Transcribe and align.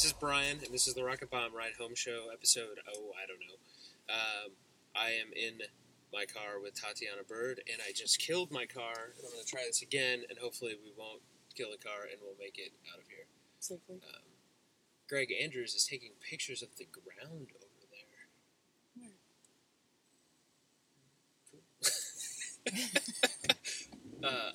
This 0.00 0.12
is 0.12 0.12
Brian, 0.14 0.56
and 0.64 0.72
this 0.72 0.88
is 0.88 0.94
the 0.94 1.04
Rocket 1.04 1.30
Bomb 1.30 1.54
Ride 1.54 1.74
Home 1.78 1.94
Show 1.94 2.28
episode. 2.32 2.80
Oh, 2.88 3.12
I 3.22 3.28
don't 3.28 3.38
know. 3.38 3.58
Um, 4.08 4.52
I 4.96 5.10
am 5.10 5.28
in 5.36 5.60
my 6.10 6.24
car 6.24 6.58
with 6.58 6.72
Tatiana 6.72 7.20
Bird, 7.28 7.60
and 7.70 7.82
I 7.86 7.92
just 7.94 8.18
killed 8.18 8.50
my 8.50 8.64
car, 8.64 9.12
and 9.14 9.26
I'm 9.26 9.30
going 9.30 9.44
to 9.44 9.46
try 9.46 9.60
this 9.66 9.82
again, 9.82 10.22
and 10.30 10.38
hopefully 10.38 10.72
we 10.82 10.90
won't 10.96 11.20
kill 11.54 11.70
the 11.70 11.76
car, 11.76 12.08
and 12.10 12.18
we'll 12.22 12.32
make 12.40 12.56
it 12.56 12.72
out 12.90 12.98
of 12.98 13.08
here. 13.08 13.26
Safely. 13.58 13.96
Um, 13.96 14.22
Greg 15.06 15.34
Andrews 15.38 15.74
is 15.74 15.84
taking 15.84 16.12
pictures 16.30 16.62
of 16.62 16.70
the 16.78 16.86
ground 16.86 17.48
over 17.60 17.84
there. 17.92 18.24
Where? 24.22 24.30
uh, 24.32 24.52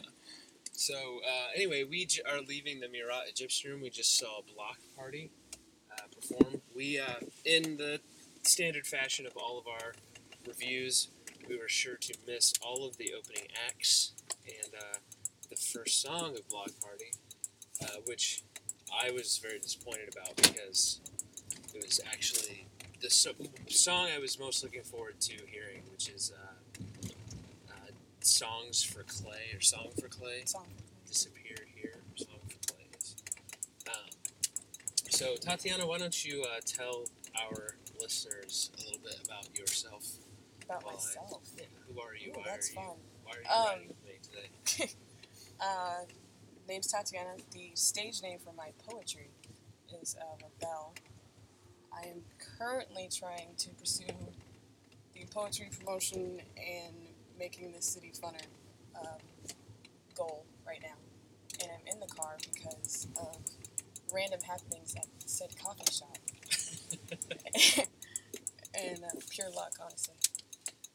so 0.85 0.93
uh, 0.95 1.47
anyway, 1.55 1.83
we 1.83 2.05
j- 2.05 2.21
are 2.31 2.41
leaving 2.41 2.79
the 2.79 2.87
Murat 2.87 3.27
Egyptian 3.27 3.71
Room. 3.71 3.81
We 3.81 3.89
just 3.89 4.19
saw 4.19 4.39
a 4.39 4.43
Bloc 4.43 4.77
Party 4.95 5.31
perform. 6.15 6.61
We, 6.75 6.99
uh, 6.99 7.25
in 7.45 7.77
the 7.77 7.99
standard 8.43 8.85
fashion 8.85 9.25
of 9.25 9.35
all 9.37 9.57
of 9.57 9.67
our 9.67 9.93
reviews, 10.47 11.09
we 11.47 11.57
were 11.57 11.69
sure 11.69 11.95
to 11.95 12.13
miss 12.27 12.53
all 12.61 12.85
of 12.87 12.97
the 12.97 13.13
opening 13.17 13.47
acts 13.67 14.11
and 14.45 14.73
uh, 14.73 14.97
the 15.49 15.55
first 15.55 16.01
song 16.01 16.35
of 16.35 16.47
Bloc 16.49 16.69
Party, 16.81 17.11
uh, 17.83 17.99
which 18.05 18.43
I 19.03 19.11
was 19.11 19.37
very 19.37 19.59
disappointed 19.59 20.09
about 20.11 20.35
because 20.37 20.99
it 21.73 21.83
was 21.85 21.99
actually 22.11 22.65
the 23.01 23.09
so- 23.09 23.31
song 23.67 24.09
I 24.15 24.19
was 24.19 24.39
most 24.39 24.63
looking 24.63 24.83
forward 24.83 25.19
to 25.21 25.33
hearing, 25.47 25.81
which 25.91 26.09
is 26.09 26.31
uh, 26.35 26.79
uh, 27.69 27.91
"Songs 28.21 28.83
for 28.83 29.03
Clay" 29.03 29.51
or 29.53 29.61
"Song 29.61 29.89
for 29.99 30.07
Clay." 30.07 30.43
Song. 30.45 30.67
Disappear 31.07 31.57
here. 31.75 31.97
Song 32.15 32.39
for 32.47 32.73
Clay. 32.73 32.85
is. 32.97 33.15
Um, 33.87 34.09
so 35.15 35.35
Tatiana, 35.37 35.87
why 35.87 35.97
don't 35.97 36.25
you 36.25 36.43
uh, 36.43 36.59
tell 36.65 37.05
our 37.41 37.75
listeners 38.01 38.69
a 38.77 38.83
little 38.83 38.99
bit 39.01 39.17
about 39.25 39.47
yourself? 39.57 40.05
About 40.65 40.85
myself. 40.85 41.41
yeah, 41.57 41.63
who 41.87 42.01
are 42.01 42.15
you? 42.15 42.31
Ooh, 42.31 42.39
why 42.39 42.43
that's 42.45 42.69
are 42.71 42.73
you? 42.73 42.79
fun. 42.79 42.97
Why 43.23 43.31
are 43.33 43.75
you 43.77 43.81
Um, 43.83 43.87
with 43.87 44.03
me 44.05 44.77
today? 44.77 44.93
Uh, 45.61 46.03
name's 46.67 46.87
Tatiana. 46.91 47.29
The 47.51 47.71
stage 47.75 48.21
name 48.21 48.39
for 48.39 48.51
my 48.57 48.71
poetry 48.89 49.29
is 50.01 50.17
uh, 50.21 50.25
Rebel. 50.43 50.93
I 51.93 52.07
am 52.07 52.23
currently 52.59 53.07
trying 53.09 53.55
to 53.59 53.69
pursue 53.69 54.03
the 55.13 55.25
poetry 55.33 55.69
promotion 55.79 56.41
and 56.57 56.93
making 57.39 57.71
the 57.71 57.81
city 57.81 58.11
funner 58.21 58.43
um, 58.99 59.17
goal 60.13 60.43
right 60.67 60.81
now. 60.83 60.97
And 61.61 61.71
I'm 61.71 61.93
in 61.93 62.01
the 62.01 62.07
car 62.13 62.35
because 62.53 63.07
of 63.15 63.37
random 64.13 64.39
happenings 64.41 64.95
at 64.95 65.05
said 65.25 65.49
coffee 65.61 65.91
shop. 65.91 66.17
and 68.75 69.03
uh, 69.03 69.19
pure 69.29 69.49
luck, 69.55 69.73
honestly. 69.81 70.15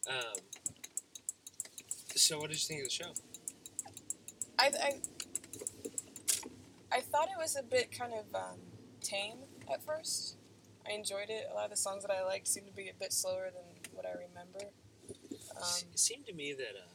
Um, 0.07 0.39
so, 2.15 2.39
what 2.39 2.49
did 2.49 2.61
you 2.61 2.67
think 2.67 2.81
of 2.81 2.87
the 2.87 2.91
show? 2.91 3.13
I, 4.59 4.71
I, 4.83 4.99
I 6.97 7.01
thought 7.01 7.29
it 7.29 7.39
was 7.39 7.55
a 7.55 7.63
bit 7.63 7.97
kind 7.97 8.13
of 8.13 8.35
um, 8.35 8.59
tame 9.01 9.37
at 9.71 9.83
first. 9.83 10.35
I 10.87 10.93
enjoyed 10.93 11.29
it. 11.29 11.47
A 11.51 11.53
lot 11.53 11.65
of 11.65 11.71
the 11.71 11.77
songs 11.77 12.03
that 12.03 12.11
I 12.11 12.23
liked 12.23 12.47
seemed 12.47 12.67
to 12.67 12.73
be 12.73 12.89
a 12.89 12.93
bit 12.99 13.13
slower 13.13 13.49
than 13.53 13.63
what 13.93 14.05
I 14.05 14.11
remember. 14.11 14.71
Um, 15.55 15.87
it 15.93 15.99
seemed 15.99 16.25
to 16.27 16.33
me 16.33 16.53
that 16.53 16.75
uh, 16.75 16.89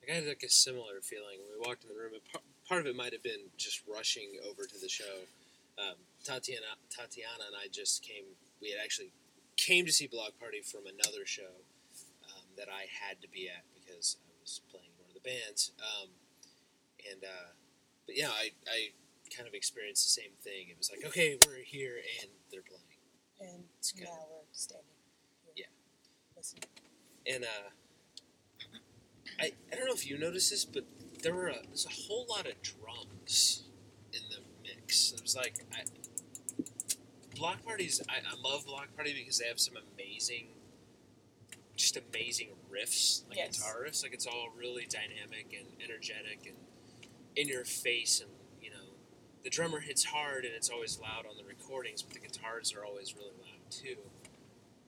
like 0.00 0.10
I 0.10 0.14
had 0.14 0.26
like 0.26 0.42
a 0.42 0.50
similar 0.50 1.00
feeling 1.02 1.38
when 1.40 1.60
we 1.60 1.66
walked 1.66 1.84
in 1.84 1.90
the 1.90 1.94
room. 1.94 2.12
Part 2.70 2.82
of 2.82 2.86
it 2.86 2.94
might 2.94 3.12
have 3.12 3.24
been 3.24 3.50
just 3.56 3.82
rushing 3.92 4.38
over 4.48 4.62
to 4.62 4.78
the 4.80 4.88
show. 4.88 5.26
Um, 5.76 5.98
Tatiana, 6.22 6.78
Tatiana, 6.88 7.50
and 7.50 7.56
I 7.58 7.66
just 7.66 8.00
came. 8.06 8.22
We 8.62 8.70
had 8.70 8.78
actually 8.80 9.10
came 9.56 9.84
to 9.86 9.92
see 9.92 10.06
Bloc 10.06 10.38
Party 10.38 10.60
from 10.62 10.82
another 10.86 11.26
show 11.26 11.50
um, 12.30 12.46
that 12.56 12.68
I 12.70 12.86
had 12.86 13.20
to 13.22 13.28
be 13.28 13.48
at 13.48 13.64
because 13.74 14.18
I 14.22 14.30
was 14.40 14.60
playing 14.70 14.94
one 15.02 15.10
of 15.10 15.14
the 15.14 15.28
bands. 15.28 15.72
Um, 15.82 16.10
and 17.10 17.24
uh, 17.24 17.50
but 18.06 18.16
yeah, 18.16 18.30
I 18.30 18.52
I 18.70 18.94
kind 19.34 19.48
of 19.48 19.54
experienced 19.54 20.04
the 20.04 20.22
same 20.22 20.30
thing. 20.40 20.70
It 20.70 20.78
was 20.78 20.92
like, 20.94 21.04
okay, 21.10 21.38
we're 21.48 21.64
here 21.64 21.96
and 22.22 22.30
they're 22.52 22.62
playing. 22.62 23.50
and 23.50 23.64
It's 23.80 23.92
now 23.98 24.06
we're 24.30 24.46
standing. 24.52 24.86
Here 25.56 25.66
Yeah. 25.66 26.36
Listening. 26.36 26.70
And 27.26 27.42
uh, 27.42 27.70
I 29.40 29.54
I 29.72 29.74
don't 29.74 29.86
know 29.86 29.94
if 29.94 30.06
you 30.06 30.18
noticed 30.18 30.50
this, 30.50 30.64
but 30.64 30.84
there 31.22 31.34
were 31.34 31.48
a, 31.48 31.54
there's 31.66 31.86
a 31.86 31.90
whole 32.06 32.26
lot 32.28 32.46
of 32.46 32.54
drums 32.62 33.64
in 34.12 34.20
the 34.30 34.38
mix. 34.62 35.12
It 35.12 35.22
was 35.22 35.36
like 35.36 35.54
I, 35.72 35.82
block 37.36 37.64
parties. 37.64 38.02
I, 38.08 38.16
I 38.18 38.40
love 38.48 38.66
bloc 38.66 38.94
party 38.96 39.14
because 39.14 39.38
they 39.38 39.46
have 39.46 39.60
some 39.60 39.74
amazing, 39.94 40.48
just 41.76 41.96
amazing 41.96 42.48
riffs, 42.72 43.28
like 43.28 43.38
Yes. 43.38 43.58
guitar 43.58 43.84
riffs. 43.86 44.02
Like 44.02 44.14
it's 44.14 44.26
all 44.26 44.48
really 44.56 44.86
dynamic 44.88 45.56
and 45.58 45.66
energetic 45.82 46.46
and 46.46 46.56
in 47.36 47.48
your 47.48 47.64
face, 47.64 48.20
and 48.20 48.30
you 48.60 48.70
know 48.70 48.76
the 49.44 49.50
drummer 49.50 49.80
hits 49.80 50.04
hard 50.04 50.44
and 50.44 50.54
it's 50.54 50.68
always 50.68 50.98
loud 50.98 51.24
on 51.28 51.36
the 51.36 51.44
recordings, 51.44 52.02
but 52.02 52.12
the 52.14 52.20
guitars 52.20 52.74
are 52.74 52.84
always 52.84 53.14
really 53.16 53.34
loud 53.40 53.70
too. 53.70 53.96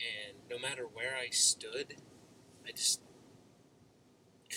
And 0.00 0.36
no 0.50 0.58
matter 0.58 0.82
where 0.82 1.14
I 1.16 1.28
stood, 1.30 1.94
I 2.66 2.72
just 2.72 3.00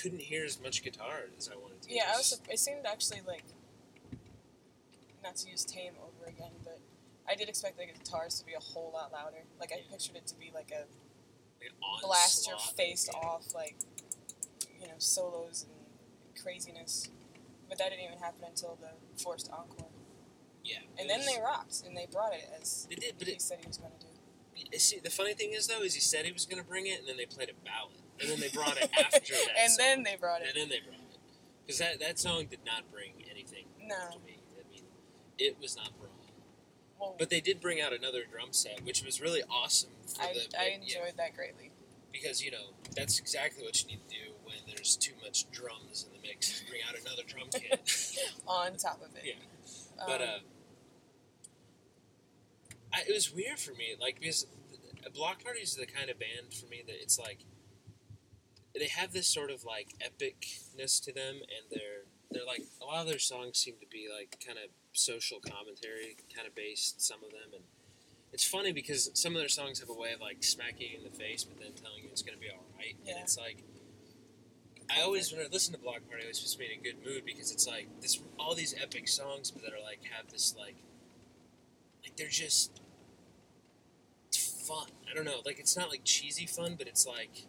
couldn't 0.06 0.22
hear 0.22 0.46
as 0.46 0.62
much 0.62 0.84
guitar 0.84 1.22
as 1.36 1.50
I 1.52 1.58
wanted 1.58 1.82
to. 1.82 1.92
Yeah, 1.92 2.04
I 2.14 2.18
was. 2.18 2.40
It 2.48 2.60
seemed 2.60 2.86
actually 2.86 3.22
like 3.28 3.44
not 5.24 5.36
to 5.38 5.50
use 5.50 5.66
tame 5.66 5.94
over 6.00 6.30
again, 6.30 6.52
but 6.64 6.80
I 7.28 7.34
did 7.34 7.50
expect 7.50 7.80
the 7.80 7.88
guitars 7.88 8.38
to 8.40 8.46
be 8.46 8.54
a 8.54 8.60
whole 8.60 8.92
lot 8.94 9.12
louder. 9.12 9.42
Like 9.60 9.72
I 9.74 9.78
Yeah. 9.78 9.90
pictured 9.90 10.16
it 10.18 10.28
to 10.28 10.36
be 10.36 10.52
like 10.54 10.70
a 10.72 10.86
like 11.60 12.02
blast 12.04 12.48
your 12.48 12.60
face 12.60 13.10
Yeah. 13.12 13.18
off, 13.18 13.56
like 13.56 13.76
you 14.80 14.88
know, 14.88 14.94
solos 15.00 15.64
and 15.66 16.40
craziness. 16.40 17.10
But 17.68 17.80
that 17.80 17.90
didn't 17.90 18.06
even 18.06 18.20
happen 18.20 18.44
until 18.48 18.78
the 18.80 18.92
forced 19.24 19.50
encore. 19.50 19.90
Yeah, 20.64 20.82
And 21.00 21.10
then 21.10 21.26
they 21.26 21.40
rocked, 21.42 21.82
and 21.86 21.98
they 21.98 22.06
brought 22.12 22.34
it 22.34 22.48
as 22.62 22.86
They 22.90 22.96
did, 22.96 23.16
but 23.18 23.28
he 23.28 23.34
it, 23.34 23.42
said 23.42 23.58
he 23.60 23.68
was 23.68 23.78
going 23.80 23.92
to 24.00 24.06
do. 24.06 24.12
See, 24.78 25.00
the 25.00 25.10
funny 25.10 25.34
thing 25.34 25.52
is 25.54 25.68
though, 25.68 25.82
is 25.82 25.94
he 25.96 26.02
said 26.02 26.26
he 26.26 26.32
was 26.32 26.46
going 26.46 26.62
to 26.62 26.68
bring 26.68 26.88
it, 26.88 27.00
and 27.00 27.08
then 27.08 27.18
they 27.18 27.26
played 27.26 27.50
a 27.50 27.58
ballad, 27.66 27.98
and 28.20 28.30
then 28.30 28.40
they 28.40 28.50
brought 28.50 28.78
it 28.78 28.90
after 28.98 29.20
that, 29.34 29.48
and 29.60 29.72
song. 29.72 29.78
then 29.80 30.04
they 30.04 30.16
brought 30.16 30.42
it. 30.42 30.48
and 30.50 30.56
then 30.58 30.70
they 30.70 30.80
brought 30.86 31.00
it, 31.12 31.18
because 31.66 31.80
that 31.80 32.00
that 32.00 32.20
song 32.20 32.46
did 32.50 32.60
not 32.66 32.92
bring 32.92 33.14
anything 33.30 33.66
No. 33.82 33.96
to 34.14 34.20
me. 34.26 34.40
I 34.60 34.70
mean, 34.72 34.84
it 35.38 35.58
was 35.62 35.76
not 35.76 35.90
brought. 36.00 36.12
Well, 37.00 37.16
But 37.20 37.30
they 37.30 37.42
did 37.42 37.60
bring 37.60 37.82
out 37.82 37.92
another 37.94 38.24
drum 38.30 38.50
set, 38.52 38.84
which 38.86 39.04
was 39.04 39.20
really 39.20 39.44
awesome. 39.50 39.90
For 40.16 40.22
I, 40.24 40.34
the, 40.34 40.60
I 40.60 40.68
yeah, 40.68 40.76
enjoyed 40.76 41.18
that 41.18 41.36
greatly. 41.36 41.72
because 42.14 42.42
you 42.44 42.52
know 42.52 42.72
that's 42.96 43.20
exactly 43.20 43.64
what 43.64 43.82
you 43.84 43.90
need 43.90 44.00
to 44.08 44.16
do 44.16 44.32
when 44.46 44.56
there's 44.68 44.96
too 44.96 45.12
much 45.22 45.50
drums 45.52 46.06
in 46.08 46.14
the 46.22 46.26
mix. 46.28 46.64
Bring 46.70 46.82
out 46.88 46.96
another 47.00 47.24
drum 47.28 47.48
kit. 47.52 47.82
On 48.48 48.78
top 48.78 49.02
of 49.04 49.14
it. 49.18 49.24
Yeah. 49.26 49.34
But 50.08 50.22
Um, 50.22 50.28
uh, 50.30 50.38
I, 52.95 53.01
it 53.09 53.13
was 53.13 53.33
weird 53.33 53.59
for 53.59 53.73
me, 53.73 53.95
like 54.00 54.19
because 54.19 54.47
Bloc 55.13 55.44
Party 55.44 55.59
is 55.59 55.75
the 55.75 55.85
kind 55.85 56.09
of 56.09 56.17
band 56.17 56.53
for 56.53 56.67
me 56.67 56.81
that 56.88 56.95
it's 57.01 57.19
like 57.19 57.39
they 58.78 58.88
have 58.88 59.13
this 59.13 59.28
sort 59.28 59.51
of 59.51 59.63
like 59.63 59.95
epicness 60.00 61.03
to 61.03 61.13
them, 61.13 61.35
and 61.35 61.63
they're 61.72 62.07
they're 62.31 62.45
like 62.45 62.63
a 62.81 62.85
lot 62.85 63.01
of 63.01 63.07
their 63.07 63.19
songs 63.19 63.57
seem 63.57 63.75
to 63.81 63.88
be 63.88 64.07
like 64.11 64.38
kind 64.45 64.57
of 64.57 64.72
social 64.94 65.39
commentary 65.39 66.16
kind 66.33 66.47
of 66.47 66.56
based. 66.56 67.01
Some 67.01 67.23
of 67.23 67.31
them, 67.31 67.53
and 67.53 67.63
it's 68.31 68.45
funny 68.45 68.72
because 68.72 69.12
some 69.13 69.33
of 69.33 69.39
their 69.39 69.50
songs 69.50 69.79
have 69.79 69.89
a 69.89 69.94
way 69.94 70.13
of 70.13 70.22
like 70.22 70.44
smacking 70.44 70.91
you 70.91 70.97
in 70.97 71.03
the 71.03 71.17
face, 71.17 71.44
but 71.44 71.59
then 71.59 71.73
telling 71.73 72.03
you 72.03 72.09
it's 72.12 72.21
going 72.21 72.38
to 72.38 72.41
be 72.41 72.50
all 72.50 72.65
right, 72.77 72.95
and 73.07 73.18
it's 73.21 73.38
like. 73.38 73.63
I 74.88 75.01
always, 75.01 75.31
when 75.31 75.41
I 75.41 75.48
listen 75.51 75.74
to 75.74 75.80
Bloc 75.80 76.07
Party, 76.07 76.21
it 76.21 76.25
always 76.25 76.39
puts 76.39 76.59
me 76.59 76.68
in 76.71 76.80
a 76.80 76.83
good 76.83 77.03
mood 77.03 77.25
because 77.25 77.50
it's 77.51 77.65
like 77.65 77.88
this, 78.01 78.19
all 78.39 78.53
these 78.53 78.75
epic 78.80 79.07
songs 79.07 79.50
that 79.50 79.74
are 79.74 79.83
like 79.83 80.01
have 80.12 80.30
this 80.31 80.53
like, 80.56 80.75
like 82.03 82.15
they're 82.15 82.27
just 82.27 82.81
fun. 84.67 84.88
I 85.09 85.13
don't 85.13 85.25
know, 85.25 85.41
like 85.45 85.59
it's 85.59 85.77
not 85.77 85.89
like 85.89 86.01
cheesy 86.03 86.45
fun, 86.45 86.75
but 86.77 86.88
it's 86.88 87.06
like 87.06 87.47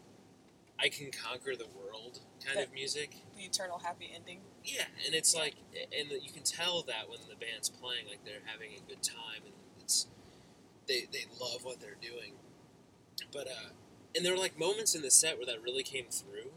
I 0.79 0.89
can 0.89 1.11
conquer 1.11 1.57
the 1.57 1.67
world 1.75 2.21
kind 2.45 2.61
of 2.61 2.73
music. 2.73 3.17
the 3.37 3.45
eternal 3.45 3.79
happy 3.79 4.11
ending. 4.15 4.41
Yeah, 4.65 4.85
and 5.05 5.15
it's 5.15 5.35
like, 5.35 5.55
and 5.75 6.11
you 6.23 6.33
can 6.33 6.43
tell 6.43 6.83
that 6.83 7.09
when 7.09 7.21
the 7.29 7.37
band's 7.37 7.69
playing, 7.69 8.07
like 8.09 8.25
they're 8.25 8.45
having 8.45 8.73
a 8.73 8.89
good 8.89 9.03
time, 9.03 9.43
and 9.45 9.55
it's 9.81 10.07
they 10.87 11.07
they 11.13 11.25
love 11.41 11.65
what 11.65 11.81
they're 11.81 11.99
doing. 12.01 12.35
But 13.33 13.49
uh, 13.49 13.71
and 14.15 14.25
there 14.25 14.33
were 14.33 14.39
like 14.39 14.59
moments 14.59 14.95
in 14.95 15.03
the 15.03 15.11
set 15.11 15.37
where 15.39 15.47
that 15.47 15.63
really 15.63 15.83
came 15.83 16.07
through, 16.11 16.51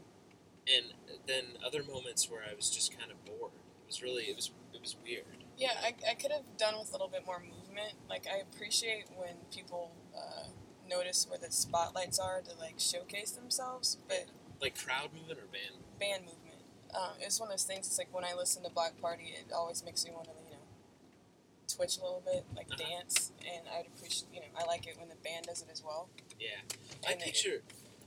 and 0.68 0.92
then 1.26 1.56
other 1.66 1.82
moments 1.82 2.30
where 2.30 2.42
I 2.48 2.54
was 2.54 2.70
just 2.70 2.98
kind 2.98 3.10
of 3.10 3.24
bored. 3.24 3.52
It 3.54 3.86
was 3.86 4.02
really 4.02 4.24
it 4.24 4.36
was 4.36 4.50
it 4.74 4.80
was 4.80 4.96
weird. 5.02 5.24
Yeah, 5.56 5.72
I, 5.82 5.94
I 6.10 6.14
could 6.14 6.32
have 6.32 6.56
done 6.56 6.78
with 6.78 6.88
a 6.88 6.92
little 6.92 7.08
bit 7.08 7.24
more 7.26 7.40
movement. 7.40 7.94
Like 8.08 8.26
I 8.26 8.40
appreciate 8.40 9.04
when 9.16 9.34
people 9.54 9.92
uh, 10.16 10.48
notice 10.88 11.26
where 11.28 11.38
the 11.38 11.50
spotlights 11.50 12.18
are 12.18 12.40
to 12.42 12.58
like 12.58 12.74
showcase 12.78 13.30
themselves, 13.32 13.98
but 14.08 14.26
Like 14.60 14.76
crowd 14.78 15.10
movement 15.14 15.38
or 15.40 15.46
band. 15.46 15.82
band 15.98 16.24
movement. 16.24 16.62
Um, 16.94 17.12
it's 17.20 17.38
one 17.38 17.48
of 17.48 17.52
those 17.52 17.64
things. 17.64 17.86
It's 17.86 17.98
like 17.98 18.12
when 18.12 18.24
I 18.24 18.34
listen 18.34 18.62
to 18.64 18.70
Bloc 18.70 19.00
Party, 19.00 19.32
it 19.38 19.52
always 19.52 19.84
makes 19.84 20.04
me 20.04 20.10
want 20.10 20.24
to, 20.26 20.32
you 20.44 20.50
know, 20.52 20.64
twitch 21.68 21.98
a 21.98 22.02
little 22.02 22.22
bit, 22.24 22.44
like 22.56 22.66
Uh-huh. 22.72 22.82
dance, 22.88 23.30
and 23.46 23.68
I'd 23.68 23.86
appreciate, 23.86 24.26
you 24.34 24.40
know, 24.40 24.46
I 24.58 24.64
like 24.66 24.86
it 24.88 24.98
when 24.98 25.08
the 25.08 25.14
band 25.16 25.46
does 25.46 25.62
it 25.62 25.68
as 25.70 25.82
well. 25.84 26.08
Yeah, 26.38 26.58
I 27.06 27.12
And 27.12 27.20
it- 27.22 27.24
picture. 27.26 27.62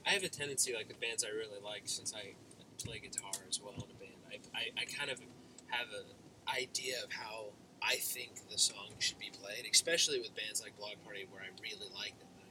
I 0.05 0.09
have 0.09 0.23
a 0.23 0.29
tendency, 0.29 0.73
like 0.73 0.89
the 0.89 0.95
bands 0.95 1.23
I 1.23 1.29
really 1.29 1.61
like, 1.63 1.83
since 1.85 2.13
I 2.13 2.35
play 2.83 3.00
guitar 3.00 3.31
as 3.47 3.61
well 3.61 3.73
in 3.75 3.83
a 3.89 3.94
band. 4.00 4.19
I, 4.29 4.39
I, 4.53 4.81
I 4.81 4.85
kind 4.85 5.09
of 5.09 5.21
have 5.67 5.88
an 5.94 6.07
idea 6.53 7.01
of 7.01 7.13
how 7.13 7.53
I 7.83 7.95
think 8.00 8.47
the 8.50 8.57
song 8.57 8.95
should 9.00 9.19
be 9.19 9.30
played, 9.30 9.68
especially 9.69 10.19
with 10.19 10.33
bands 10.35 10.62
like 10.63 10.77
Bloc 10.80 10.95
Party, 11.03 11.27
where 11.30 11.44
I 11.44 11.51
really 11.62 11.91
like 11.94 12.15
them. 12.18 12.31
I, 12.39 12.47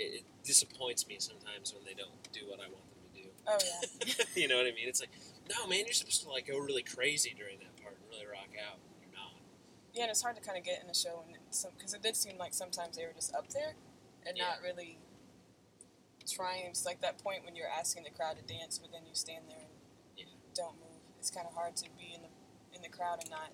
it, 0.00 0.22
it 0.22 0.24
disappoints 0.44 1.06
me 1.08 1.16
sometimes 1.18 1.74
when 1.74 1.82
they 1.84 1.94
don't 1.94 2.14
do 2.32 2.46
what 2.46 2.60
I 2.62 2.70
want 2.70 2.86
them 2.94 3.00
to 3.02 3.10
do. 3.18 3.26
Oh 3.50 3.58
yeah, 3.58 4.24
you 4.40 4.46
know 4.48 4.56
what 4.56 4.66
I 4.70 4.72
mean? 4.72 4.86
It's 4.86 5.00
like, 5.00 5.10
no, 5.50 5.66
man, 5.66 5.82
you're 5.84 5.92
supposed 5.98 6.22
to 6.22 6.30
like 6.30 6.46
go 6.46 6.58
really 6.58 6.82
crazy 6.86 7.34
during 7.36 7.58
that 7.58 7.74
part 7.82 7.96
and 7.98 8.06
really 8.10 8.26
rock 8.30 8.50
out. 8.62 8.78
and 8.78 8.94
You're 9.02 9.18
not. 9.18 9.34
yeah, 9.94 10.02
and 10.06 10.10
it's 10.14 10.22
hard 10.22 10.36
to 10.36 10.42
kind 10.42 10.56
of 10.58 10.62
get 10.64 10.78
in 10.82 10.88
a 10.90 10.94
show 10.94 11.24
and 11.26 11.36
some 11.50 11.72
because 11.76 11.94
it 11.94 12.02
did 12.02 12.14
seem 12.14 12.38
like 12.38 12.54
sometimes 12.54 12.96
they 12.96 13.04
were 13.04 13.14
just 13.18 13.34
up 13.34 13.50
there 13.50 13.74
and 14.26 14.36
Yeah. 14.38 14.54
not 14.54 14.62
really 14.62 14.98
trying. 16.26 16.66
It's 16.70 16.84
like 16.86 17.00
that 17.02 17.18
point 17.18 17.44
when 17.44 17.54
you're 17.56 17.70
asking 17.70 18.04
the 18.04 18.10
crowd 18.10 18.36
to 18.38 18.42
dance, 18.46 18.78
but 18.78 18.90
then 18.92 19.02
you 19.06 19.14
stand 19.14 19.44
there 19.48 19.66
and 19.66 19.74
Yeah. 20.18 20.24
don't 20.54 20.74
move. 20.78 21.02
It's 21.18 21.30
kind 21.30 21.46
of 21.46 21.54
hard 21.54 21.76
to 21.82 21.86
be 21.98 22.14
in 22.14 22.22
the 22.22 22.30
in 22.74 22.82
the 22.82 22.88
crowd 22.90 23.18
and 23.22 23.30
not 23.30 23.50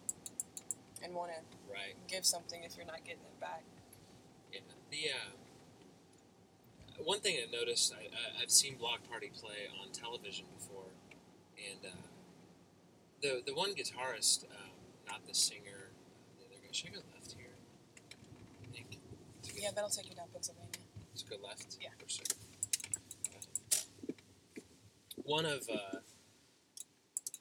and 1.03 1.15
want 1.15 1.31
to 1.33 1.39
Right. 1.73 1.95
give 2.09 2.25
something 2.27 2.63
if 2.65 2.77
you're 2.77 2.87
not 2.87 3.05
getting 3.05 3.23
it 3.25 3.41
back. 3.41 3.63
Yeah. 4.53 4.61
The 4.91 5.09
uh, 7.01 7.03
one 7.05 7.21
thing 7.21 7.39
I 7.43 7.51
noticed, 7.51 7.95
I, 7.95 8.09
I've 8.43 8.51
seen 8.51 8.77
Bloc 8.77 9.01
Party 9.09 9.31
play 9.35 9.69
on 9.81 9.91
television 9.93 10.45
before, 10.57 10.91
and 11.57 11.85
uh, 11.87 11.97
the 13.23 13.43
the 13.47 13.55
one 13.55 13.75
guitarist, 13.75 14.45
um, 14.45 14.71
not 15.09 15.27
the 15.27 15.35
singer, 15.35 15.91
the 16.39 16.45
other 16.45 16.57
guy. 16.63 16.69
Should 16.73 16.91
I 16.91 16.93
go 16.95 17.01
left 17.15 17.33
here? 17.39 17.57
I 18.63 18.67
think. 18.75 18.99
It's 19.41 19.49
a 19.49 19.53
good, 19.53 19.63
Yeah, 19.63 19.71
that'll 19.75 19.89
take 19.91 20.09
you 20.11 20.15
down 20.15 20.27
Pennsylvania. 20.33 20.69
it's 21.13 21.23
a 21.23 21.27
good 21.27 21.41
left. 21.43 21.79
Yeah. 21.81 21.89
One 25.25 25.47
of 25.47 25.67
uh, 25.73 25.99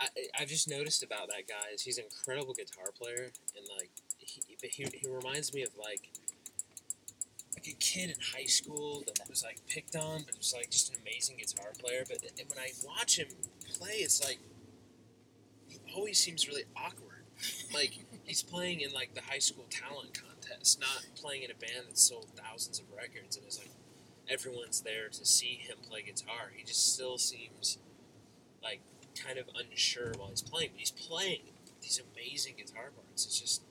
I, 0.01 0.07
I've 0.39 0.49
just 0.49 0.69
noticed 0.69 1.03
about 1.03 1.27
that 1.27 1.47
guy 1.47 1.73
is 1.73 1.81
he's 1.81 1.97
an 1.97 2.05
incredible 2.05 2.53
guitar 2.53 2.87
player, 2.97 3.31
and 3.55 3.67
like 3.77 3.91
he, 4.17 4.41
he, 4.61 4.87
he 4.93 5.09
reminds 5.09 5.53
me 5.53 5.63
of 5.63 5.69
like 5.77 6.09
like 7.53 7.67
a 7.67 7.77
kid 7.79 8.09
in 8.09 8.15
high 8.33 8.45
school 8.45 9.03
that 9.05 9.29
was 9.29 9.43
like 9.43 9.59
picked 9.67 9.95
on, 9.95 10.23
but 10.25 10.37
was 10.37 10.53
like 10.55 10.71
just 10.71 10.91
an 10.93 10.99
amazing 11.01 11.37
guitar 11.37 11.71
player. 11.79 12.03
But 12.07 12.19
and 12.23 12.49
when 12.49 12.59
I 12.59 12.71
watch 12.85 13.19
him 13.19 13.27
play, 13.77 13.95
it's 13.95 14.23
like 14.23 14.39
he 15.67 15.79
always 15.95 16.19
seems 16.19 16.47
really 16.47 16.63
awkward. 16.75 17.25
Like 17.73 17.93
he's 18.23 18.43
playing 18.43 18.81
in 18.81 18.91
like 18.93 19.13
the 19.13 19.21
high 19.21 19.39
school 19.39 19.65
talent 19.69 20.19
contest, 20.19 20.79
not 20.79 21.05
playing 21.15 21.43
in 21.43 21.51
a 21.51 21.55
band 21.55 21.87
that 21.89 21.97
sold 21.97 22.27
thousands 22.35 22.79
of 22.79 22.85
records, 22.95 23.37
and 23.37 23.47
is 23.47 23.59
like 23.59 23.71
everyone's 24.29 24.81
there 24.81 25.09
to 25.09 25.25
see 25.25 25.59
him 25.61 25.77
play 25.87 26.01
guitar. 26.01 26.51
He 26.55 26.63
just 26.63 26.93
still 26.93 27.17
seems 27.17 27.77
like 28.63 28.79
kind 29.15 29.37
of 29.37 29.45
unsure 29.55 30.11
while 30.17 30.29
he's 30.29 30.41
playing, 30.41 30.69
but 30.73 30.79
he's 30.79 30.91
playing 30.91 31.41
these 31.81 31.99
amazing 32.13 32.55
guitar 32.57 32.89
parts. 32.95 33.25
It's 33.25 33.39
just 33.39 33.61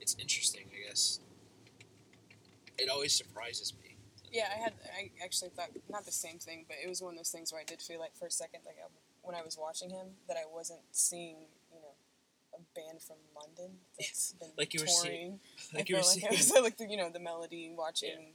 it's 0.00 0.16
interesting, 0.20 0.64
I 0.72 0.88
guess. 0.88 1.20
It 2.78 2.88
always 2.90 3.12
surprises 3.14 3.72
me. 3.82 3.96
Yeah, 4.32 4.48
I 4.54 4.58
had 4.60 4.72
I 4.98 5.10
actually 5.24 5.50
thought 5.50 5.70
not 5.88 6.04
the 6.04 6.12
same 6.12 6.38
thing, 6.38 6.64
but 6.66 6.76
it 6.82 6.88
was 6.88 7.00
one 7.00 7.12
of 7.14 7.18
those 7.18 7.30
things 7.30 7.52
where 7.52 7.60
I 7.60 7.64
did 7.64 7.80
feel 7.80 8.00
like 8.00 8.14
for 8.16 8.26
a 8.26 8.30
second, 8.30 8.60
like 8.66 8.76
I, 8.82 8.88
when 9.22 9.34
I 9.36 9.42
was 9.42 9.56
watching 9.58 9.90
him, 9.90 10.08
that 10.28 10.36
I 10.36 10.42
wasn't 10.52 10.80
seeing 10.90 11.36
you 11.72 11.80
know 11.80 11.94
a 12.54 12.58
band 12.74 13.00
from 13.00 13.16
London 13.34 13.78
that's 13.98 14.32
been 14.40 14.50
Like 14.58 14.74
you 14.74 14.80
were 14.80 14.86
touring. 14.86 15.38
seeing- 15.56 15.72
Like 15.72 15.84
I 15.84 15.86
you 15.88 15.94
were 15.96 16.00
like 16.02 16.10
seeing, 16.10 16.26
I 16.26 16.30
was 16.32 16.50
like 16.62 16.76
the, 16.78 16.86
you 16.90 16.96
know 16.96 17.10
the 17.10 17.20
melody 17.20 17.72
watching 17.76 18.34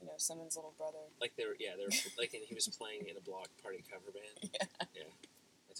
you 0.00 0.06
know 0.06 0.12
someone's 0.18 0.54
little 0.56 0.74
brother. 0.76 0.98
like 1.20 1.32
they 1.36 1.44
were, 1.46 1.56
yeah, 1.58 1.70
they 1.76 1.84
were 1.84 1.90
like 2.18 2.34
and 2.34 2.42
he 2.46 2.54
was 2.54 2.68
playing 2.68 3.06
in 3.08 3.16
a 3.16 3.20
bloc 3.20 3.48
party 3.62 3.82
cover 3.90 4.12
band. 4.12 4.52
Yeah. 4.52 4.86
Yeah, 4.94 5.02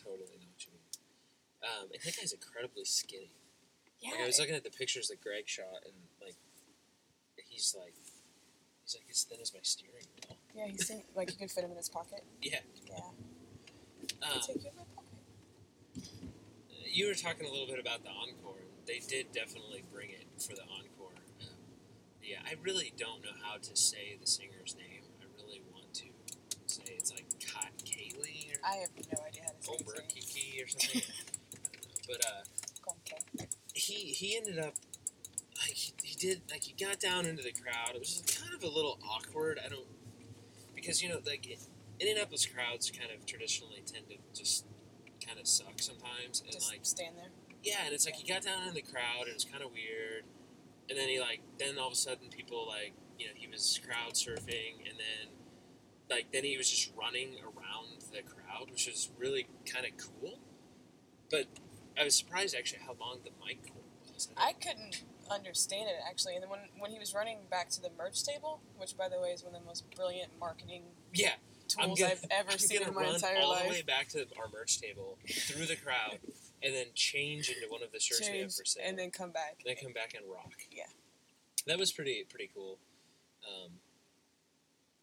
totally 0.03 0.39
know 0.39 0.49
what 0.50 0.62
you 0.67 0.73
mean. 0.73 0.87
Um, 1.62 1.85
and 1.93 2.00
that 2.05 2.15
guy's 2.17 2.33
incredibly 2.33 2.85
skinny. 2.85 3.33
Yeah, 4.00 4.12
Like 4.12 4.21
I 4.23 4.27
was 4.27 4.39
looking 4.39 4.55
at 4.55 4.62
the 4.65 4.71
pictures 4.71 5.09
that 5.09 5.21
Greg 5.21 5.49
shot, 5.49 5.83
and 5.85 5.95
like 6.23 6.37
he's 7.37 7.75
like 7.79 7.95
he's 8.85 8.95
like 8.95 9.06
as 9.11 9.25
thin 9.25 9.39
as 9.43 9.53
my 9.53 9.61
steering 9.62 10.06
wheel. 10.15 10.39
yeah, 10.55 10.67
he 10.71 10.79
seemed 10.79 11.03
like 11.17 11.31
you 11.31 11.37
could 11.37 11.50
fit 11.50 11.65
him 11.65 11.71
in 11.73 11.77
his 11.77 11.89
pocket. 11.89 12.23
Yeah. 12.41 12.61
Yeah, 12.87 13.00
Um, 14.23 14.41
take 14.41 14.62
you 14.62 14.71
in 14.71 14.77
my 14.77 14.87
pocket. 14.95 15.11
you 16.87 17.06
were 17.09 17.15
talking 17.15 17.47
a 17.47 17.50
little 17.50 17.67
bit 17.67 17.79
about 17.81 18.03
the 18.05 18.11
encore. 18.11 18.62
They 18.87 19.00
did 19.06 19.33
definitely 19.33 19.83
bring 19.93 20.11
it 20.11 20.25
for 20.41 20.55
the 20.55 20.62
encore. 20.62 21.12
Um, 21.43 21.49
yeah, 22.23 22.39
I 22.47 22.55
really 22.62 22.93
don't 22.97 23.23
know 23.25 23.35
how 23.43 23.56
to 23.59 23.77
say 23.77 24.17
the 24.21 24.27
singer's 24.27 24.77
name. 24.77 25.03
I 25.21 25.27
really 25.43 25.61
want 25.75 25.93
to 25.95 26.05
say 26.67 26.85
it's 26.97 27.11
like 27.12 27.27
Ka- 27.45 27.75
Kaylee 27.85 28.55
or 28.55 28.57
I 28.69 28.75
have 28.76 28.91
no 29.12 29.25
idea 29.26 29.43
how 29.44 29.50
to 29.53 29.62
say 29.62 29.73
his 29.73 29.82
Ober 29.82 29.99
name. 29.99 30.09
Kiki 30.09 30.62
or 30.62 30.69
something. 30.69 31.03
I 31.03 31.59
don't 31.65 31.75
know. 31.75 32.00
But 32.09 32.26
uh, 32.26 32.43
Call 32.85 32.94
him 32.94 33.19
Kay. 33.38 33.47
he 33.75 33.94
he 34.12 34.37
ended 34.37 34.59
up 34.59 34.75
like 35.59 35.73
he, 35.75 35.93
he 36.03 36.15
did 36.17 36.43
like 36.50 36.62
he 36.62 36.75
got 36.85 37.00
down 37.00 37.26
into 37.26 37.43
the 37.43 37.53
crowd. 37.53 37.94
It 37.94 38.00
was 38.00 38.23
kind 38.41 38.55
of 38.55 38.62
a 38.62 38.69
little 38.73 38.99
awkward. 39.09 39.59
I 39.65 39.69
don't 39.69 39.87
because 40.75 41.03
you 41.03 41.09
know 41.09 41.19
like 41.26 41.47
Indianapolis 42.00 42.47
crowds 42.47 42.91
kind 42.91 43.11
of 43.11 43.25
traditionally 43.26 43.82
tend 43.87 44.09
to 44.09 44.17
just 44.38 44.65
kind 45.26 45.38
of 45.41 45.47
suck 45.49 45.79
sometimes 45.81 46.41
and 46.43 46.53
Just 46.53 46.71
like 46.71 46.81
stand 46.82 47.17
there. 47.17 47.31
yeah, 47.64 47.85
and 47.87 47.93
it's 47.94 48.06
like 48.06 48.14
he 48.14 48.26
got 48.31 48.43
down 48.43 48.69
in 48.69 48.75
the 48.75 48.82
crowd 48.82 49.23
and 49.23 49.29
it 49.31 49.35
was 49.35 49.44
kind 49.44 49.62
of 49.64 49.71
weird. 49.73 50.25
And 50.88 50.97
then 50.99 51.09
he 51.09 51.21
like 51.21 51.41
then 51.59 51.79
all 51.79 51.88
of 51.88 51.93
a 51.93 51.97
sudden 51.97 52.29
people 52.31 52.67
like 52.67 52.93
you 53.19 53.26
know 53.26 53.32
he 53.35 53.47
was 53.49 53.81
crowd 53.85 54.14
surfing 54.14 54.79
and 54.88 54.97
then 54.97 55.29
like 56.09 56.32
then 56.32 56.44
he 56.44 56.56
was 56.56 56.71
just 56.71 56.93
running 56.97 57.35
the 58.13 58.23
crowd, 58.23 58.71
which 58.71 58.87
was 58.87 59.11
really 59.19 59.47
kind 59.67 59.87
of 59.87 59.93
cool. 59.97 60.39
But 61.31 61.47
I 61.99 62.05
was 62.05 62.15
surprised 62.17 62.55
actually 62.57 62.81
how 62.87 62.97
long 62.99 63.19
the 63.25 63.31
mic 63.45 63.63
cord 63.63 63.85
was. 64.13 64.29
I 64.37 64.53
couldn't 64.53 65.05
understand 65.31 65.89
it 65.89 65.97
actually, 66.09 66.35
and 66.35 66.43
then 66.43 66.51
when 66.51 66.61
when 66.79 66.91
he 66.91 66.99
was 66.99 67.15
running 67.15 67.39
back 67.51 67.69
to 67.71 67.83
the 67.83 67.91
merch 67.97 68.25
table, 68.25 68.61
which 68.77 68.97
by 68.97 69.09
the 69.09 69.21
way 69.21 69.29
is 69.31 69.45
one 69.45 69.55
of 69.55 69.61
the 69.61 69.67
most 69.67 69.85
brilliant 69.95 70.31
marketing 70.41 70.85
yeah, 71.13 71.33
tools 71.69 72.01
gonna, 72.01 72.13
I've 72.13 72.25
ever 72.31 72.53
I'm 72.53 72.59
seen 72.59 72.83
in 72.83 72.95
my 72.95 73.05
entire 73.07 73.38
all 73.38 73.50
life. 73.50 73.65
the 73.65 73.69
way 73.71 73.83
back 73.83 74.09
to 74.11 74.27
our 74.38 74.49
merch 74.53 74.81
table 74.81 75.19
through 75.29 75.67
the 75.67 75.77
crowd 75.77 76.19
and 76.62 76.75
then 76.75 76.87
change 76.95 77.49
into 77.49 77.71
one 77.71 77.83
of 77.83 77.93
the 77.93 78.00
shirts 78.00 78.29
we 78.33 78.38
have 78.41 78.53
for 78.53 78.65
sale. 78.65 78.85
and 78.87 78.99
then 78.99 79.11
come 79.11 79.31
back. 79.31 79.59
then 79.65 79.77
come 79.81 79.93
back 79.93 80.15
and 80.15 80.25
rock. 80.31 80.53
Yeah. 80.73 80.85
that 81.67 81.79
was 81.79 81.93
pretty 81.93 82.25
pretty 82.29 82.50
cool. 82.55 82.79
Um, 83.47 83.73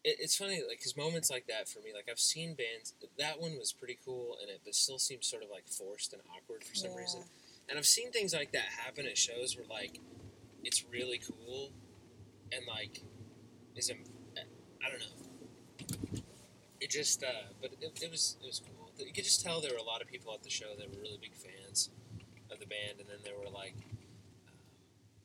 it, 0.06 0.16
it's 0.20 0.36
funny, 0.36 0.62
like, 0.68 0.80
cause 0.80 0.96
moments 0.96 1.30
like 1.30 1.46
that 1.48 1.68
for 1.68 1.80
me, 1.80 1.90
like 1.92 2.06
I've 2.10 2.20
seen 2.20 2.54
bands. 2.54 2.94
That 3.18 3.40
one 3.40 3.58
was 3.58 3.72
pretty 3.72 3.98
cool, 4.04 4.38
and 4.40 4.48
it 4.48 4.60
but 4.64 4.74
still 4.74 4.98
seems 4.98 5.26
sort 5.26 5.42
of 5.42 5.50
like 5.50 5.66
forced 5.68 6.12
and 6.14 6.22
awkward 6.34 6.62
for 6.64 6.74
some 6.74 6.92
Yeah. 6.92 6.98
reason. 7.02 7.24
And 7.68 7.76
I've 7.76 7.86
seen 7.86 8.12
things 8.12 8.32
like 8.32 8.52
that 8.52 8.66
happen 8.84 9.06
at 9.06 9.18
shows 9.18 9.56
where 9.56 9.66
like 9.66 9.98
it's 10.62 10.84
really 10.90 11.18
cool, 11.18 11.72
and 12.52 12.62
like 12.66 13.02
is 13.74 13.90
I 13.90 14.88
don't 14.90 15.00
know. 15.00 15.16
It 16.80 16.90
just, 16.90 17.24
uh, 17.24 17.50
but 17.60 17.72
it, 17.80 17.98
it 18.00 18.10
was 18.10 18.36
it 18.40 18.46
was 18.46 18.60
cool. 18.60 18.90
You 18.98 19.12
could 19.12 19.24
just 19.24 19.42
tell 19.44 19.60
there 19.60 19.72
were 19.72 19.78
a 19.78 19.82
lot 19.82 20.00
of 20.02 20.08
people 20.08 20.32
at 20.32 20.42
the 20.44 20.50
show 20.50 20.76
that 20.78 20.88
were 20.94 21.00
really 21.02 21.18
big 21.20 21.34
fans 21.34 21.90
of 22.50 22.60
the 22.60 22.66
band, 22.66 23.00
and 23.00 23.08
then 23.08 23.18
there 23.24 23.34
were 23.36 23.50
like 23.50 23.74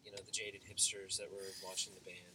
you 0.04 0.12
know, 0.12 0.24
the 0.26 0.32
jaded 0.32 0.62
hipsters 0.68 1.18
that 1.18 1.32
were 1.32 1.46
watching 1.64 1.94
the 1.94 2.02
band. 2.04 2.31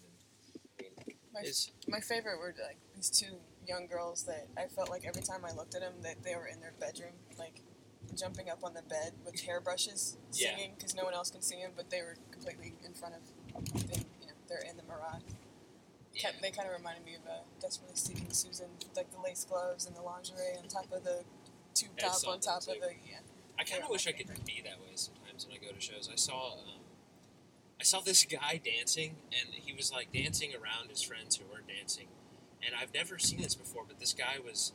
And 1.37 1.43
I 1.43 1.43
mean, 1.43 1.45
My, 1.45 1.49
it's 1.49 1.71
my 1.88 2.00
favorite 2.00 2.38
were 2.38 2.55
like 2.66 2.78
these 2.95 3.11
two 3.11 3.37
young 3.66 3.87
girls 3.87 4.25
that 4.25 4.47
I 4.57 4.66
felt 4.66 4.90
like 4.90 5.05
every 5.05 5.23
time 5.23 5.45
I 5.45 5.52
looked 5.52 5.75
at 5.75 5.81
them 5.81 5.95
that 6.02 6.23
they 6.23 6.35
were 6.35 6.47
in 6.47 6.61
their 6.61 6.73
bedroom, 6.81 7.12
like 7.38 7.61
jumping 8.16 8.49
up 8.49 8.62
on 8.64 8.75
the 8.75 8.83
bed 8.83 9.12
with 9.25 9.40
hairbrushes, 9.43 10.16
singing 10.31 10.73
because 10.76 10.95
no 10.95 11.05
one 11.05 11.14
else 11.14 11.31
can 11.31 11.43
see 11.43 11.61
them, 11.61 11.73
but 11.76 11.90
they 11.90 12.00
were 12.02 12.16
completely 12.31 12.75
in 12.85 12.95
front 12.95 13.14
of, 13.14 13.21
they, 13.90 13.99
you 14.21 14.26
know, 14.28 14.35
they're 14.49 14.62
in 14.69 14.76
the 14.76 14.83
Murat. 14.85 15.23
yeah, 16.14 16.31
They 16.40 16.50
kind 16.50 16.69
of 16.69 16.75
reminded 16.76 17.05
me 17.05 17.16
of 17.16 17.26
uh, 17.28 17.43
Desperately 17.61 17.97
Seeking 17.97 18.31
Susan, 18.31 18.66
like 18.97 19.11
the 19.11 19.21
lace 19.21 19.45
gloves 19.45 19.87
and 19.87 19.97
the 19.97 20.02
lingerie 20.02 20.57
on 20.57 20.69
top 20.69 20.87
of 20.93 21.05
the 21.05 21.25
tube 21.75 21.99
top 21.99 22.16
on 22.26 22.40
top 22.40 22.62
them 22.62 22.76
of 22.76 22.83
the 22.83 22.95
yeah. 23.05 23.19
I 23.59 23.64
kind 23.64 23.83
of 23.83 23.90
wish 23.90 24.07
I 24.07 24.12
could 24.12 24.28
be 24.47 24.62
that 24.64 24.78
way 24.81 24.95
sometimes 24.95 25.47
when 25.47 25.57
I 25.57 25.59
go 25.59 25.73
to 25.73 25.81
shows. 25.81 26.09
I 26.12 26.16
saw, 26.16 26.52
um, 26.61 26.86
saw 27.87 28.00
this 28.00 28.25
guy 28.25 28.61
dancing, 28.62 29.16
and 29.31 29.55
he 29.55 29.73
was 29.73 29.93
like 29.93 30.12
dancing 30.12 30.52
around 30.52 30.90
his 30.90 31.02
friends 31.02 31.37
who 31.37 31.45
weren't 31.50 31.69
dancing. 31.69 32.09
And 32.64 32.75
I've 32.75 32.93
never 32.93 33.19
seen 33.19 33.40
this 33.40 33.55
before, 33.55 33.85
but 33.87 34.00
this 34.00 34.12
guy 34.12 34.37
was 34.45 34.73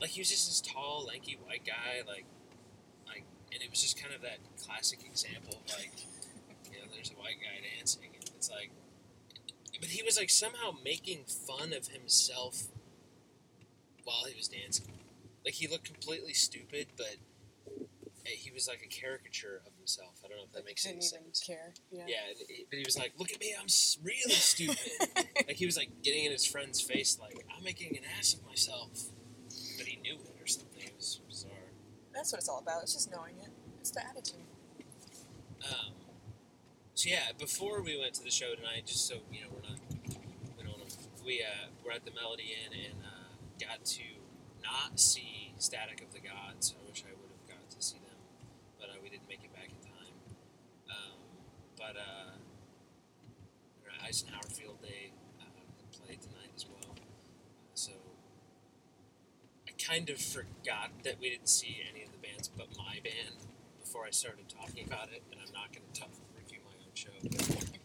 like 0.00 0.10
he 0.10 0.20
was 0.20 0.30
just 0.30 0.46
this 0.46 0.60
tall, 0.60 1.06
lanky 1.08 1.36
white 1.44 1.64
guy, 1.66 2.06
like, 2.06 2.24
like, 3.06 3.24
and 3.52 3.62
it 3.62 3.70
was 3.70 3.82
just 3.82 4.00
kind 4.00 4.14
of 4.14 4.22
that 4.22 4.38
classic 4.62 5.00
example 5.04 5.60
of 5.64 5.72
like, 5.76 5.92
you 6.70 6.78
know, 6.78 6.86
there's 6.94 7.10
a 7.10 7.14
white 7.14 7.40
guy 7.42 7.60
dancing, 7.76 8.10
and 8.14 8.30
it's 8.36 8.50
like, 8.50 8.70
but 9.80 9.90
he 9.90 10.02
was 10.02 10.16
like 10.16 10.30
somehow 10.30 10.72
making 10.84 11.24
fun 11.24 11.72
of 11.72 11.88
himself 11.88 12.68
while 14.04 14.24
he 14.28 14.34
was 14.36 14.48
dancing. 14.48 14.86
Like 15.44 15.54
he 15.54 15.66
looked 15.66 15.84
completely 15.92 16.34
stupid, 16.34 16.86
but 16.96 17.16
he 18.28 18.50
was 18.50 18.66
like 18.68 18.80
a 18.84 18.88
caricature 18.88 19.62
of 19.66 19.72
himself. 19.76 20.20
I 20.24 20.28
don't 20.28 20.38
know 20.38 20.44
if 20.44 20.52
that 20.52 20.64
makes 20.64 20.82
Didn't 20.84 20.96
any 20.96 21.06
sense. 21.06 21.40
care. 21.40 21.74
Yeah. 21.90 22.04
Yeah, 22.06 22.16
he- 22.48 22.66
but 22.68 22.78
he 22.78 22.84
was 22.84 22.96
like, 22.98 23.12
"Look 23.18 23.32
at 23.32 23.40
me, 23.40 23.54
I'm 23.58 23.66
really 24.02 24.34
stupid." 24.34 24.78
like 25.46 25.56
he 25.56 25.66
was 25.66 25.76
like 25.76 25.90
getting 26.02 26.24
in 26.24 26.32
his 26.32 26.44
friend's 26.46 26.80
face, 26.80 27.18
like 27.20 27.44
I'm 27.56 27.62
making 27.64 27.96
an 27.96 28.04
ass 28.18 28.34
of 28.34 28.44
myself, 28.46 28.90
but 29.78 29.86
he 29.86 29.96
knew 29.96 30.14
it 30.14 30.36
or 30.40 30.46
something. 30.46 30.82
It 30.82 30.94
was 30.96 31.20
bizarre. 31.28 31.50
That's 32.14 32.32
what 32.32 32.38
it's 32.38 32.48
all 32.48 32.60
about. 32.60 32.82
It's 32.82 32.94
just 32.94 33.10
knowing 33.10 33.36
it. 33.42 33.50
It's 33.80 33.90
the 33.90 34.04
attitude. 34.06 34.40
Um, 35.70 35.92
so 36.94 37.08
yeah, 37.10 37.32
before 37.38 37.82
we 37.82 37.98
went 37.98 38.14
to 38.14 38.22
the 38.24 38.30
show 38.30 38.54
tonight, 38.54 38.86
just 38.86 39.06
so 39.06 39.16
you 39.32 39.42
know, 39.42 39.48
we're 39.52 39.68
not, 39.68 39.78
we 40.56 40.64
don't, 40.64 40.96
we 41.24 41.42
uh, 41.42 41.68
were 41.84 41.92
at 41.92 42.04
the 42.04 42.12
Melody 42.12 42.54
Inn 42.56 42.72
and 42.72 43.02
uh, 43.04 43.34
got 43.60 43.84
to 43.84 44.02
not 44.62 44.98
see 44.98 45.52
Static 45.58 46.00
of 46.02 46.12
the 46.12 46.20
Gods. 46.20 46.74
I 46.76 46.88
wish 46.88 47.04
I 47.06 47.12
would 47.12 47.30
have 47.30 47.46
got 47.58 47.70
to 47.70 47.82
see 47.82 47.98
them, 47.98 48.16
but 48.80 48.88
uh, 48.88 48.92
we 49.02 49.10
didn't 49.10 49.28
make 49.28 49.44
it 49.44 49.52
back 49.52 49.68
in 49.68 49.80
time. 49.84 50.14
Um, 50.88 51.18
but 51.76 51.96
uh, 51.96 52.32
at 53.86 54.08
Eisenhower 54.08 54.48
Field 54.50 54.80
Day 54.82 55.12
uh, 55.40 55.44
play 55.92 56.16
tonight 56.16 56.50
as 56.56 56.66
well. 56.66 56.94
So 57.74 57.92
I 59.68 59.72
kind 59.82 60.10
of 60.10 60.18
forgot 60.18 60.90
that 61.04 61.20
we 61.20 61.30
didn't 61.30 61.48
see 61.48 61.80
any 61.92 62.02
of 62.04 62.12
the 62.12 62.18
bands 62.18 62.48
but 62.48 62.68
my 62.76 63.00
band 63.04 63.36
before 63.80 64.04
I 64.06 64.10
started 64.10 64.48
talking 64.48 64.84
about 64.86 65.08
it, 65.12 65.22
and 65.30 65.40
I'm 65.40 65.52
not 65.52 65.72
going 65.72 65.84
to 65.92 66.00
tough 66.00 66.10
review 66.36 66.58
my 66.64 66.72
own 66.84 66.92
show. 66.94 67.10
But, 67.22 67.78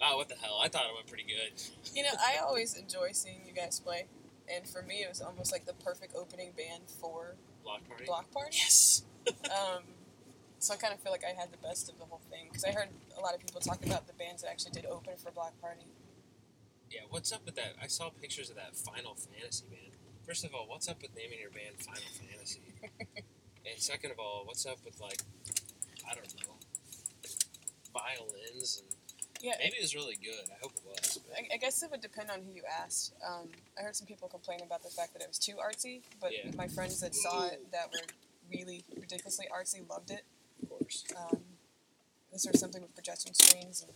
oh, 0.00 0.16
what 0.16 0.28
the 0.28 0.36
hell! 0.36 0.58
I 0.62 0.68
thought 0.68 0.84
it 0.86 0.94
went 0.94 1.06
pretty 1.06 1.24
good. 1.24 1.52
You 1.94 2.04
know, 2.04 2.16
I 2.18 2.38
always 2.42 2.74
enjoy 2.74 3.10
seeing 3.12 3.42
you 3.46 3.52
guys 3.52 3.78
play, 3.78 4.06
and 4.48 4.66
for 4.66 4.80
me, 4.80 5.02
it 5.02 5.10
was 5.10 5.20
almost 5.20 5.52
like 5.52 5.66
the 5.66 5.74
perfect 5.74 6.14
opening 6.16 6.52
band 6.56 6.84
for 6.88 7.34
Bloc 7.62 7.86
party. 7.86 8.04
Bloc 8.06 8.30
Party. 8.30 8.56
Yes. 8.56 9.02
Um, 9.44 9.82
so 10.62 10.72
I 10.74 10.76
kind 10.76 10.94
of 10.94 11.00
feel 11.00 11.10
like 11.10 11.24
I 11.26 11.34
had 11.34 11.50
the 11.50 11.58
best 11.58 11.90
of 11.90 11.98
the 11.98 12.04
whole 12.04 12.22
thing 12.30 12.46
because 12.46 12.62
I 12.62 12.70
heard 12.70 12.86
a 13.18 13.20
lot 13.20 13.34
of 13.34 13.40
people 13.40 13.60
talk 13.60 13.84
about 13.84 14.06
the 14.06 14.12
bands 14.12 14.42
that 14.42 14.50
actually 14.50 14.70
did 14.70 14.86
open 14.86 15.14
for 15.18 15.32
Bloc 15.32 15.60
Party. 15.60 15.90
Yeah. 16.88 17.00
What's 17.10 17.32
up 17.32 17.44
with 17.44 17.56
that? 17.56 17.74
I 17.82 17.88
saw 17.88 18.10
pictures 18.10 18.48
of 18.48 18.54
that 18.56 18.76
Final 18.76 19.16
Fantasy 19.18 19.64
band. 19.68 19.90
First 20.24 20.44
of 20.44 20.54
all, 20.54 20.66
what's 20.68 20.88
up 20.88 21.02
with 21.02 21.10
naming 21.16 21.40
your 21.40 21.50
band 21.50 21.82
Final 21.82 22.06
Fantasy? 22.14 22.62
and 23.66 23.74
second 23.78 24.12
of 24.12 24.20
all, 24.20 24.42
what's 24.44 24.64
up 24.64 24.78
with 24.84 25.00
like, 25.00 25.18
I 26.08 26.14
don't 26.14 26.30
know, 26.46 26.54
violins 27.92 28.82
and 28.86 28.94
Yeah, 29.42 29.54
maybe 29.58 29.78
it 29.78 29.82
was 29.82 29.96
really 29.96 30.14
good. 30.14 30.46
I 30.46 30.62
hope 30.62 30.78
it 30.78 30.86
was. 30.86 31.18
I, 31.34 31.54
I 31.54 31.56
guess 31.56 31.82
it 31.82 31.90
would 31.90 32.00
depend 32.02 32.30
on 32.30 32.38
who 32.38 32.52
you 32.54 32.62
asked. 32.70 33.14
Um, 33.26 33.48
I 33.76 33.82
heard 33.82 33.96
some 33.96 34.06
people 34.06 34.28
complain 34.28 34.60
about 34.64 34.84
the 34.84 34.90
fact 34.90 35.12
that 35.14 35.22
it 35.22 35.28
was 35.28 35.40
too 35.40 35.56
artsy, 35.58 36.02
but 36.20 36.30
Yeah. 36.30 36.52
my 36.56 36.68
friends 36.68 37.00
that 37.00 37.16
saw 37.16 37.48
it 37.48 37.66
that 37.72 37.90
were 37.90 38.06
really 38.48 38.84
ridiculously 38.94 39.48
artsy 39.50 39.82
loved 39.90 40.12
it 40.12 40.22
of 40.62 40.68
course. 40.68 41.04
Um, 41.16 41.40
is 42.32 42.42
there 42.44 42.52
something 42.54 42.80
with 42.82 42.94
projection 42.94 43.34
screens 43.34 43.82
and 43.82 43.92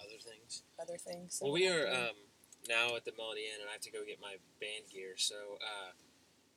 Other 0.00 0.18
things. 0.18 0.62
other 0.80 0.96
things? 0.98 1.38
Well, 1.42 1.52
we 1.52 1.68
are 1.68 1.86
um, 1.86 2.16
now 2.68 2.96
at 2.96 3.04
the 3.04 3.12
Melody 3.16 3.42
Inn, 3.42 3.60
and 3.60 3.68
I 3.68 3.72
have 3.72 3.80
to 3.82 3.90
go 3.90 4.00
get 4.06 4.20
my 4.20 4.36
band 4.60 4.90
gear. 4.92 5.14
So 5.16 5.34
uh, 5.60 5.92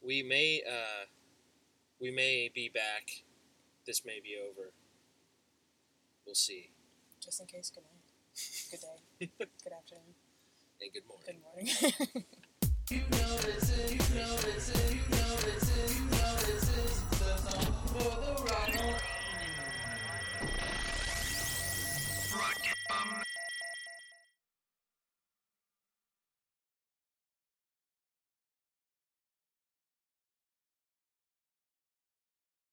we 0.06 0.24
may 0.24 0.62
uh, 0.68 1.06
we 2.00 2.12
may 2.12 2.50
be 2.54 2.70
back. 2.70 3.24
This 3.86 4.04
may 4.06 4.20
be 4.20 4.36
over. 4.42 4.72
We'll 6.26 6.36
see. 6.36 6.72
Just 7.24 7.42
in 7.42 7.48
case, 7.48 7.72
good 7.74 7.84
night. 7.84 8.02
Good 8.72 8.82
day. 8.82 9.30
good 9.64 9.74
afternoon. 9.74 10.16
And 10.82 10.94
good 10.94 11.04
morning. 11.08 11.42
Good 11.42 11.42
morning. 11.44 12.26
You 12.90 13.02
know 13.10 13.38
this 13.38 13.70
is 16.70 17.02
the 17.20 17.38
song 17.38 17.74
for 17.88 18.12
the 18.22 18.34
ride. 18.44 19.21
Bye. 22.92 23.41